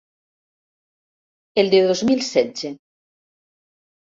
[1.63, 2.73] El de dos mil setze.